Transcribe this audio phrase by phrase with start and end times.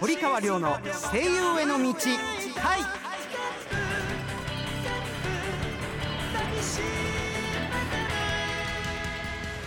[0.00, 0.78] 堀川亮の
[1.12, 1.94] 声優への道
[2.56, 2.80] 回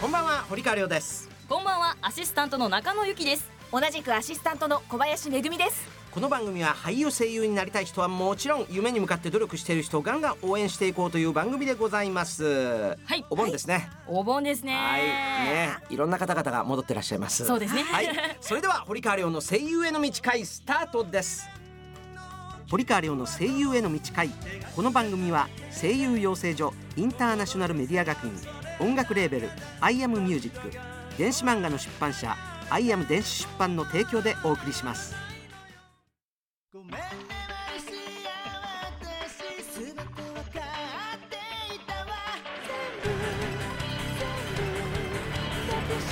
[0.02, 1.30] こんばんは堀川亮です。
[1.48, 3.48] こんばんはアシスタントの中野由紀です。
[3.72, 12.98] 同じくアシスタントの小林めぐみですこの番組は俳優声優になりたい人はもちろん夢に向かって努力している人をガンガン応援していこうという番組でございます。
[13.06, 13.24] はい。
[13.30, 14.74] お盆ですね、お盆ですね。
[14.74, 15.02] はい。
[15.04, 15.78] ね。
[15.92, 17.46] いろんな方々が戻ってらっしゃいます。
[17.46, 17.84] そうですね。
[17.84, 18.08] はい。
[18.42, 21.48] それでは堀川亮の声優への道会スタートです。
[22.68, 24.32] 堀川亮の声優への道会。
[24.76, 28.34] この番組は声優養成所インターナショナルメディア学院
[28.80, 29.50] 音楽レーベル
[29.82, 30.72] アイアムミュージック
[31.16, 32.36] 電子漫画の出版社
[32.72, 35.27] アイアム電子出版の提供でお送りします
[36.74, 37.94] ごめんねマリシ
[38.28, 38.30] ア
[39.00, 40.12] 私すべてわか
[40.44, 41.40] って
[41.74, 42.12] いたわ。
[42.68, 43.08] 全部
[44.20, 44.28] 全
[44.84, 45.08] 部
[45.72, 46.12] 抱きし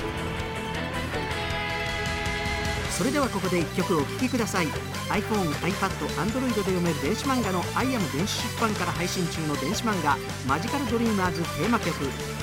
[2.96, 4.66] それではここで一曲お聴きください。
[5.10, 5.90] iPhone、iPad、
[6.24, 10.16] Android で読める電子漫画のアイアム電子出版から配信中の電子漫画
[10.48, 11.92] マジカルドリーマーズテーマ曲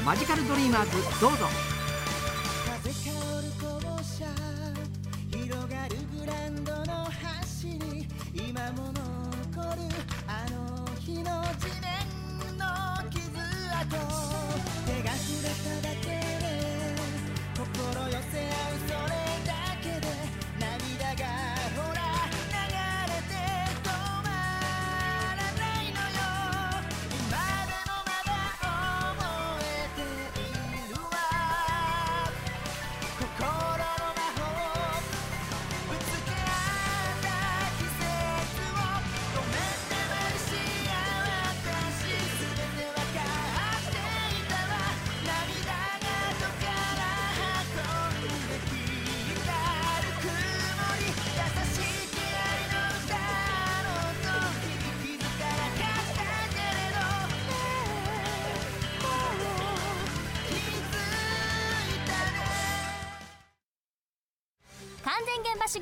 [0.06, 1.73] マジカルドリーマーズどうぞ。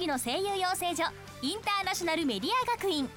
[0.02, 1.04] 全現場主義の声優養成所
[1.44, 3.08] インターナショナルメディア学院。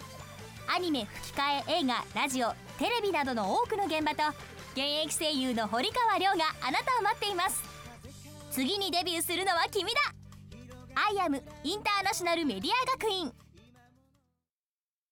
[0.66, 4.22] アニメ吹き替え映画ラジオテレビなどの多くの現場と
[4.72, 7.62] 現役声優の堀川亮があなたを待っています。
[8.50, 10.00] 次にデビューするのは君だ。
[10.94, 13.32] アイアムインターナショナルメディア学院。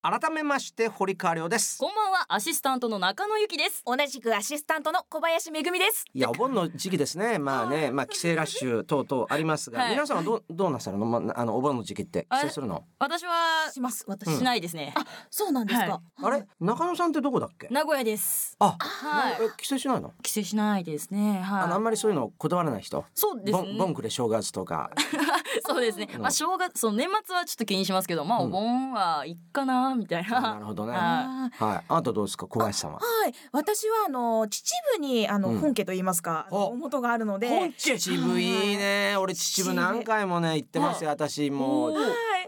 [0.04, 1.78] 改めまして堀川亮です。
[1.78, 3.84] こんばんはアシスタントの中野由紀です。
[3.86, 6.04] 同じくアシスタントの小林めぐみです。
[6.12, 7.38] いやお盆の時期ですね。
[7.38, 9.90] まあねまあ帰省ラッシュ等々ありますが、はい。
[9.92, 12.82] 皆さんはどうどうなさるの、まあ、あのお盆の時期って帰省するの？
[12.98, 14.92] 私はします私、うんしないですね、
[15.30, 16.48] そうなんですか、はあれ？
[16.58, 17.68] 中野さんってどこだっけ？
[17.70, 18.56] 名古屋です。
[18.58, 19.34] あ、はい。
[19.40, 20.14] え帰省しないの？
[20.20, 21.44] 帰省しないですね。
[21.46, 23.04] あのあんはいまりそういうのこだわらない人？
[23.14, 23.52] そうですね。
[23.52, 24.90] ボンボンクレ正月とか。
[25.64, 26.22] そうですね、うん。
[26.22, 28.46] まあ正月その年末はちょっと気にしますけどまあうん。
[28.48, 30.40] お盆はいっかなみたいな。
[30.40, 30.92] なるほどね。
[30.92, 31.84] ははい。
[31.88, 32.46] あなたどうですか？
[32.46, 32.98] 小林さんは。
[32.98, 33.34] はい。
[33.52, 34.64] 私はあの秩
[34.94, 35.58] 父にあの、うん。
[35.58, 37.48] 本家と言いますかお元があるので。
[37.48, 39.16] 本家秩父いいね。
[39.18, 41.10] 俺秩父何回もね行ってますよ。
[41.10, 41.94] 私もう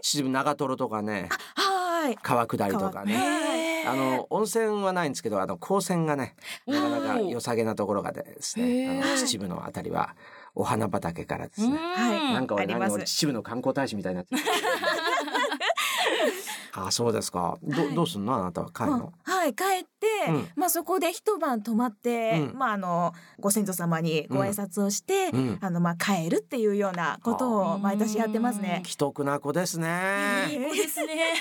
[0.01, 2.17] 秩父長瀞とかねはい。
[2.21, 3.15] 川下りとかね。
[3.85, 6.35] 川あの温泉はないんですけどあの高泉がね
[6.65, 10.15] なかなか良さげなところがですねあの秩父のあたりは
[10.55, 11.77] お花畑からですね。
[11.77, 14.41] はいなんか俺俺秩父の観光大使みたいになってる
[16.75, 17.57] あそうですか。
[17.63, 18.35] どどうすんの？
[18.35, 18.99] あなたは帰るうん。
[18.99, 19.89] のはい帰って、
[20.29, 20.47] うん。
[20.55, 22.57] まあそこで一晩泊まって、うん。
[22.57, 25.57] まああのご先祖様にご挨拶をして、うん。
[25.61, 28.81] あのまあ帰るっていうようなことを毎年やってますね。
[28.85, 30.47] 既得な子ですね。
[30.49, 31.35] そうですね。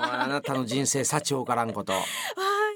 [0.00, 2.00] あなたの人生幸をからんこと、ああ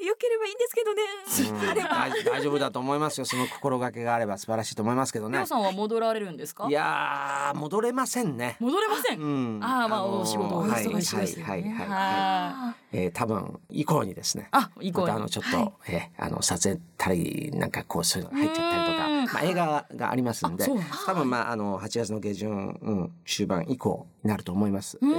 [0.05, 1.03] 良ければいいんですけどね。
[1.51, 3.25] うん、大大丈夫だと思いますよ。
[3.25, 5.45] その心がけがあれば素晴らしいと思いますけどね。
[5.47, 6.67] さんは戻られるんですか？
[6.69, 8.57] いやー戻れませんね。
[8.61, 9.61] 戻れません、うん。
[9.63, 11.51] あーまあお仕事おはい忙しいですよね。
[11.51, 11.89] はいはいはい、はい。
[11.89, 14.49] はえー、多分以降にですね。
[14.53, 20.67] あ以降にまたあのちょっと、えーあの撮影たりなんかこうそういうの入っちゃったりとかうんまあ、映画がありますんで
[21.07, 24.99] 多分まああの8月の下旬、うん、終盤以降になると思います。
[25.01, 25.15] うんえ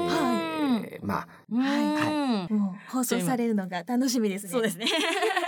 [0.48, 0.51] ー
[1.02, 1.58] まあい。
[1.58, 4.52] はいもう放送されるのが楽しみですね。
[4.52, 4.88] そうですね。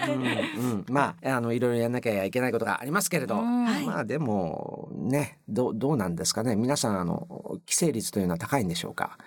[0.08, 6.56] うんうん、まああのいろいろやんなきゃいけないことがありますけれど、まあでもねどうどうなんですかね。
[6.56, 9.18] 皆さんあの帰省率というのは高いんでしょうか？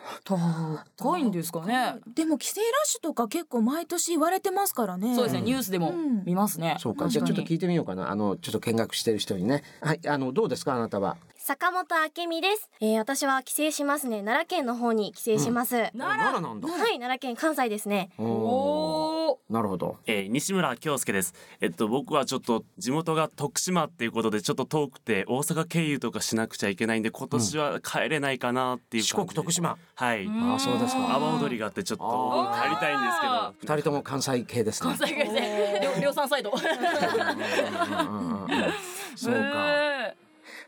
[0.96, 1.96] 高いんですかね。
[2.14, 5.14] でも帰省ラッシュとか結構毎年言われてますからね。
[5.14, 5.44] そうですね、うん。
[5.46, 6.24] ニュースでもうん。
[6.24, 7.08] 見ますね、そうか。
[7.08, 8.10] じゃあちょっと聞いてみようかな。
[8.10, 9.62] あのちょっと見学してる人にね。
[9.80, 10.74] はいあのどうですか？
[10.74, 11.16] あなたは。
[11.48, 14.24] 坂本明美です、えー、私は帰省しますね。
[14.24, 16.66] 奈良県の方に帰省します、はい奈良なんだ。
[16.66, 18.10] 奈良県関西ですね。
[18.18, 19.98] おーおおなるほど。
[20.06, 21.34] えー西村京介です。
[21.60, 29.34] えっと僕はちょっと地元が徳島っていうことでちょっと遠くて大阪経由とかしなくちゃいけないんで今年は帰れないかなっていう四感じで。
[29.36, 29.78] 国徳島。
[29.94, 30.26] はい。
[30.26, 30.52] ん。
[30.52, 31.14] あそうですか。
[31.14, 33.26] 阿波踊りがあってちょっと帰りたいんですけ
[33.68, 33.74] ど。
[33.74, 34.96] 二人とも関西系ですね。
[34.98, 36.50] 関西会で量量産サイド。
[36.50, 39.38] うんうんうんうんそうか。
[39.38, 39.95] へ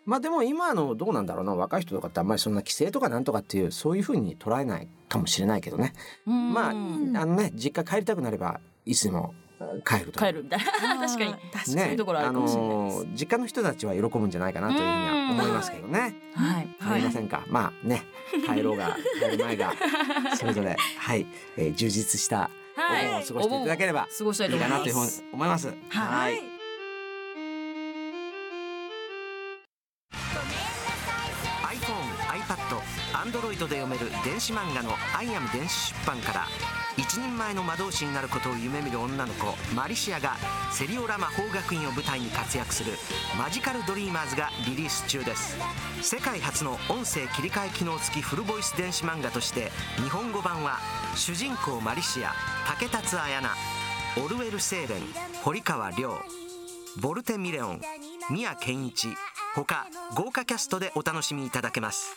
[0.08, 1.54] まあでも今のどうなんだろうな。
[1.54, 5.92] 若い人とかってあんまりそんな規制とかなんとかっていうそういうふうに捉えないかもしれないけどね。
[6.24, 9.34] まああのね実家帰りたくなればいつでも
[9.84, 10.64] 帰ると帰るみたいな。
[11.06, 11.32] 確かに。
[11.32, 12.96] 確かそういうところあるかもしれないです。
[12.96, 16.14] のー実家の人たちは喜ぶんじゃないかなというふうには思いますけどね。
[16.34, 16.68] はい。
[16.80, 17.44] わかりませんか？
[17.50, 18.02] まあね、
[18.46, 19.74] 帰ろうが帰る前が
[20.38, 21.26] それぞれはい、
[21.58, 25.68] えー充実したお盆を過ごしていただければ過ごしたいといいかなというふうに思います。
[25.68, 25.76] 思い。
[25.76, 25.98] ます。
[25.98, 26.57] はい。
[33.18, 36.48] iPad、Android で読める電子漫画の「アイアム電子出版」から
[36.96, 40.36] 一人前の魔導士になることを夢見る女の子マリシアが
[40.72, 42.98] セリオラ魔法学院を舞台に活躍する
[43.38, 45.56] 「マジカル・ドリーマーズ」がリリース中です。
[46.02, 50.78] 世界初の音声切り替え機能付きフルボイス電子漫画として日本語版は
[51.16, 52.34] 主人公マリシア
[52.66, 53.50] 竹達彩菜
[54.16, 55.02] オルウェル・セーレン
[55.42, 56.22] 堀川亮
[57.00, 57.80] ボルテ・ミレオン
[58.30, 59.08] 宮健一
[59.54, 62.16] 他豪華キャストでお楽しみいただけます。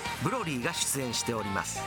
[0.23, 1.79] ブロリーが出演しております。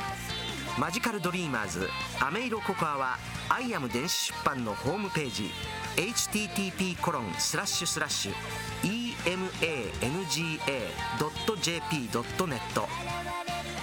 [0.79, 1.89] マジカルドリーマーズ
[2.21, 3.17] アメイロココアは
[3.49, 5.49] アイアム電子出版のホームページ
[5.97, 8.35] http コロンスラッシュスラッシュ
[8.83, 10.19] emanga.jp.net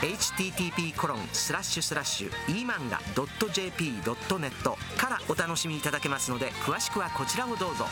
[0.02, 4.52] http コロンスラッシュスラッシュ emanga.jp.net
[4.98, 7.86] からお楽しみいただけますので詳しくはこちらをどうぞ。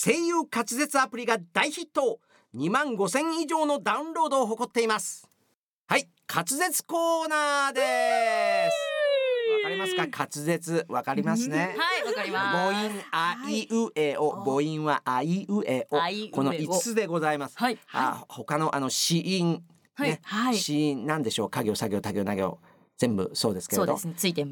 [0.00, 2.20] 声優滑舌アプリが大ヒット。
[2.54, 5.28] 2万5000以上のダウンロードを誇っています。
[5.88, 8.74] はい滑舌コーナーです。
[9.56, 10.06] わかりますか？
[10.06, 11.74] 滑舌わかりますね。
[11.76, 12.56] はいわかります。
[12.56, 15.96] 母音あいうえお母音はあいうえお。
[16.30, 17.58] この5つでございます。
[17.58, 17.76] はい。
[17.92, 20.10] あ他のあの子音はい。
[20.10, 20.56] ねはい。
[20.56, 21.50] 子音なんでしょう？
[21.50, 22.60] 家業作業他行な行
[22.98, 24.00] 全部そうですけれどね。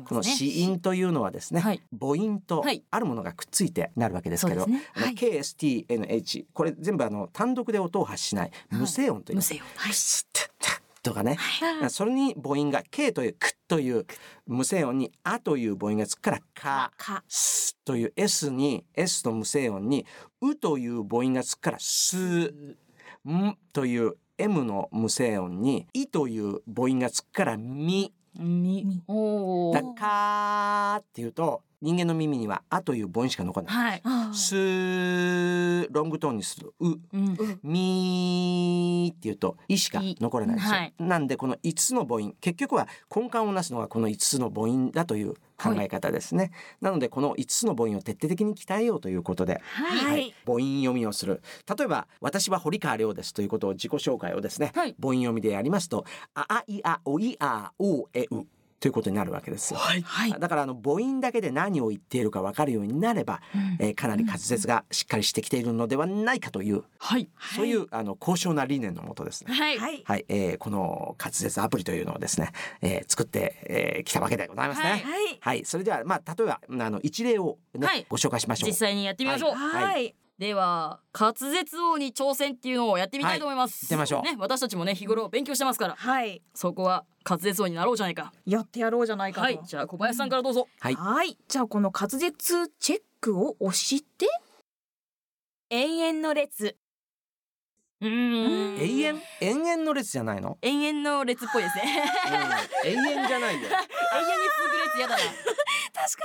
[0.08, 1.82] このね子音というのはですね、はい。
[1.98, 2.84] 母音とはい。
[2.90, 4.84] あるものがくっついてなるわけですけど、ね。
[4.94, 5.14] はい。
[5.14, 9.62] KSTNH これ全部あの単独で音を発しない無声音という、無声音。
[9.76, 11.38] クスッタッとかね、
[11.88, 14.06] それに母音が K というクッという
[14.46, 17.25] 無声音にあという母音がつくからかか。
[17.28, 20.06] スという S に S と無声音に
[20.40, 22.76] うという母音がつくからす。
[23.28, 33.75] んという M の無声音にいという母音がつくからみみおだーかーっていうと人間の耳には「あ」という母音しか残らない。
[33.75, 34.00] はい。
[34.05, 37.61] あすーロングトーンにすると「う」うん。
[37.62, 40.94] みーっていうと「い」しか残らないですよ、はい。
[40.99, 46.50] なんでこの5つの母音結局は根幹をなすのがこの5つの母音だという考え方ですね、
[46.82, 50.34] なのでこの5つの母音を徹底的に鍛えようということではい。
[50.44, 51.43] 母音読みをする。
[51.78, 54.95] 例えば私は堀川亮ですということを自己紹介をですね、はい。
[55.00, 56.04] 母音読みでやりますと
[56.35, 58.45] ああいあおいあおえう
[58.78, 60.04] ということになるわけですよ、はい。
[60.38, 63.40] だからあの母音だけで何を言っているか分かるようになれば、
[63.78, 67.28] えーかなり滑舌がしっかりしてきているのではないかという、はい。
[67.56, 69.52] そういうあの高尚な理念のもとですね。
[69.52, 69.78] はい。
[69.78, 70.02] はい。
[70.04, 72.52] はい、えーこの滑舌アプリというのをですね、
[72.83, 75.04] えー作ってき、えー来たわけでございますね。
[75.40, 75.61] ははい。
[75.61, 78.06] い、それではまあ例えばあの一例をね、はい。
[78.09, 78.71] ご紹介しましょう。
[78.71, 78.75] 実。
[78.75, 79.54] 際にやってみましょう。
[79.54, 79.85] はい。
[79.85, 80.14] はい。
[80.38, 82.75] では滑舌王に挑戦ってい。
[82.75, 88.33] うのをやってみたいと思います、はい行ってみましょうね私たちもね日頃勉強してますからはいそこは滑舌王になろうじゃないか。
[88.47, 89.45] やってやろうじゃないかと。
[89.45, 90.68] はいじゃあ小林さんからどうぞ。
[90.78, 90.95] はい。
[90.95, 91.37] はい。
[91.49, 94.26] じゃあこの滑舌チェックを押して。
[95.71, 96.76] 永遠の列。
[98.00, 98.78] うーん。
[98.78, 99.23] 永遠？
[99.40, 100.59] 延々の列じゃないの？
[100.62, 102.04] 永遠の列っぽいですね。
[102.85, 103.61] 永遠じゃないよ。
[103.66, 105.23] 永遠に続く列やだな。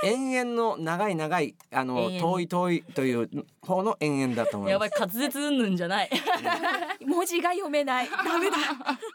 [0.04, 2.40] 延々の長い長いあの遠。
[2.40, 3.28] い遠いという
[3.60, 5.00] 方の延々だと思いやばいます。
[5.16, 6.10] 滑舌うんぬんじゃない。
[7.04, 8.08] 文字が読めない。
[8.08, 8.56] ダメだ。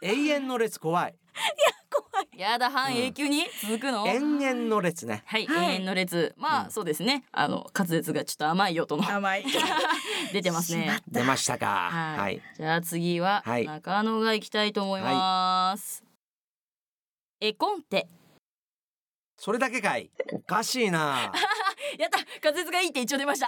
[0.01, 1.15] 永遠の列怖い。
[2.38, 5.24] やだ半永久に続くの、延々の列ね。
[5.25, 5.72] はい、はい。
[5.72, 6.34] 永遠の列。
[6.38, 6.72] まあ、うん。
[6.72, 7.24] そうですね。
[7.32, 9.10] あの滑舌がちょっと甘いよとの。
[9.10, 9.46] 甘い。
[10.34, 11.01] 出てますね。
[11.08, 11.89] 出ましたか。
[11.91, 12.41] はい、はい。
[12.56, 13.65] じゃあ次ははい。
[13.65, 16.03] 中野が行きたいと思います、
[17.39, 18.08] 絵コンテ。
[19.39, 20.10] それだけかい。
[20.34, 21.32] おかしいな。
[21.98, 22.20] やった。
[22.44, 23.48] 滑舌がいいって一応出ました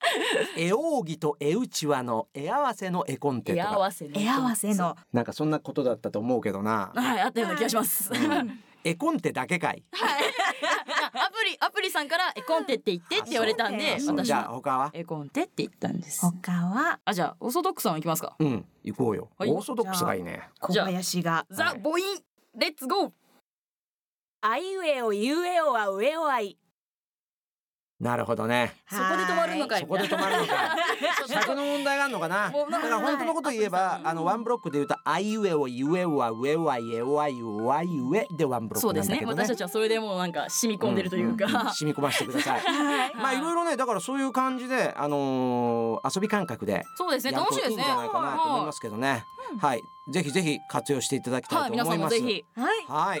[0.56, 4.96] 絵扇と絵うちわの絵合わせの絵コンテと手合かわせの絵合わせの。
[5.12, 6.92] なんかそんなことだったと思うけどな。
[6.94, 8.62] はいあったような気がします、うん。
[8.82, 9.82] 絵コンテだけかい。
[11.12, 14.90] アプリアプリさんから絵コンテって言ってって言われたんで私じゃあは他は？
[14.92, 16.20] 絵コンテって言ったんです。
[16.20, 16.98] 他は？
[17.04, 18.36] あじゃあオーソドックスさん行きますか。
[18.38, 19.50] うん行こうよ、はい。
[19.50, 20.48] オーソドックスがいいね。
[20.60, 21.46] 小じゃあ林が。
[21.50, 22.00] ザはい母音
[22.54, 23.12] レッツゴー
[24.42, 26.56] あいうえおいうえおは上おあい
[28.00, 28.72] なるほどね。
[28.88, 29.80] そこで止まるのかい。
[29.80, 30.76] そこで止まるのか。
[31.28, 32.50] 尺の問題があるのかな。
[32.50, 42.62] だから本当のこと言えばあのワンブロックで言うとあいうえおゆえおは上おはいえおはいおわいうえでワンブロッそうですねクなんだけどね私たちはそれでもうなんか染み込んでるというか、んんん染み込ませてください
[43.16, 49.24] まあいろいろねだからそういう感じであのー遊び感覚でそうですね楽しいですねといいんじゃないかなと思いますけどね
[49.60, 53.20] はいぜひぜひ活用していただきたはいい皆さと思いますんもぜひはいはい。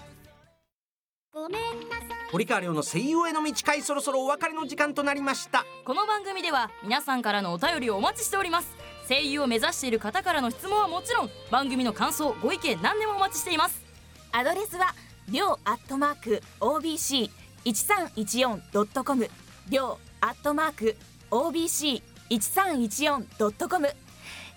[2.29, 5.65] 堀川亮の声優への道会そろそろお別れの時間となりました。
[5.85, 8.75] この番組では皆さんからのお便りをお待ちしております。
[9.07, 13.81] 声優を目指している方からの質問はもちろん番組の感想ご意見何でもお待ちしています。
[14.33, 14.93] アドレスは
[15.29, 17.29] りょうアットマーク OBC
[17.63, 19.29] 一三一四ドットコム。
[19.69, 20.97] りょうアットマーク
[21.29, 23.89] OBC 一三一四ドットコム。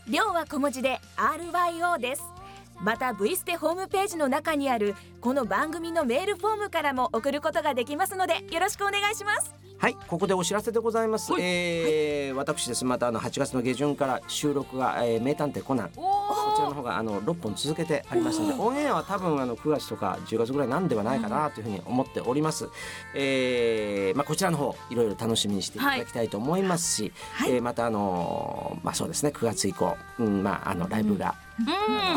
[0.08, 2.33] りょうは小文字で RYO です
[2.80, 9.54] また V ステホームページの中にあるこの番組のメールフォームからも送ることができますのでよろしくお願いします。
[9.76, 11.42] はいここでお知らせでございます、はい。
[11.42, 12.84] えー私です。
[12.84, 15.90] またあの8月の下旬から収録が、えー名探偵コナン。
[15.90, 22.68] こちらの方があの6本続けてありますのでオンエアは多分あの9月とか10月ぐらいなんではないかなというふうに思っております、
[23.14, 27.52] えーまあ、こちらの方いろいろ楽しみにしていただきたいと思いますし、はい。
[27.52, 31.43] えーまたあのーまあそうですね9月以降、うんまあ、あのライブが、うん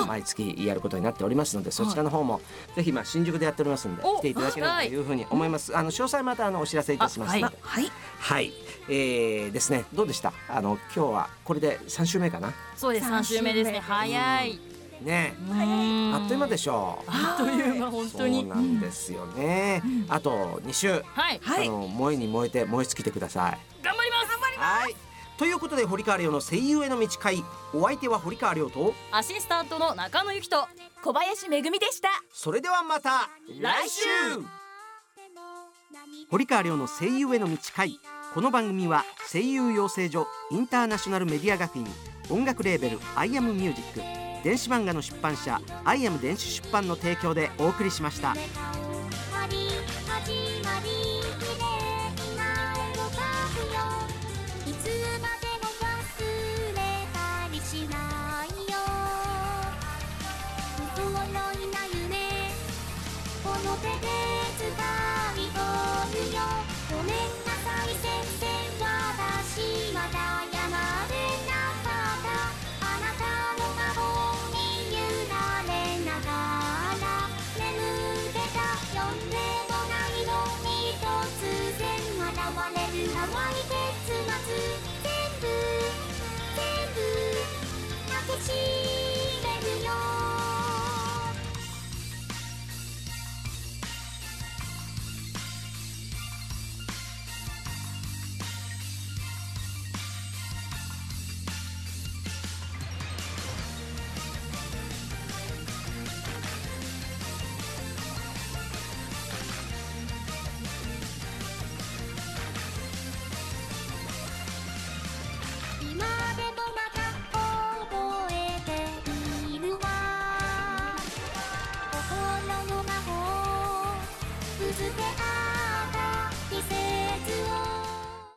[0.07, 2.41] 毎月やることになっておりますのでそちらの方も
[2.75, 4.95] ぜひまあ新宿でやっておりますのでお来ていただければとい。
[4.95, 5.75] うふうに思います。
[5.77, 7.41] あの詳細またあのお知らせいたしますあはい。
[7.43, 7.91] のではい。
[8.19, 8.53] はい、
[8.89, 9.85] えー、ですね。
[9.93, 10.33] どうでした？
[10.49, 12.53] あの今日はこれで3週目かな？
[12.75, 13.07] そうです。
[13.07, 13.79] 3週目ですね。
[13.79, 14.59] 早い。
[15.03, 15.35] ね。
[15.49, 16.15] うん。
[16.15, 17.11] あっという間でしょう。
[17.11, 18.39] あっという間本当に。
[18.41, 20.99] そうなんですよね、あと2週、は
[21.33, 21.39] い。
[21.43, 21.67] はい。
[21.67, 23.57] あの燃えに燃えて燃え尽きてください。
[23.83, 24.27] 頑張ります。
[24.59, 24.95] はい
[25.37, 27.43] ということで堀川亮の声優への道会。
[27.73, 28.93] お相手は堀川亮と。
[29.11, 30.67] アシスタントの中野友貴と。
[31.03, 32.09] 小林めぐみでした。
[32.33, 33.29] それではまた
[33.61, 34.01] 来週。
[36.29, 37.99] 堀川りょうの声優への道会。
[38.33, 41.87] この番組は声優養成所インターナショナルメディア学院
[42.29, 48.35] 音楽レーベル「アイアムミュージック電子漫画の出版社「アイアム電子出版」の提供でお送りしました。